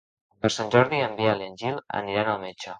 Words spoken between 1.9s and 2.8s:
aniran al metge.